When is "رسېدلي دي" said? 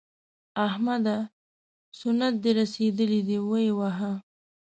2.59-3.37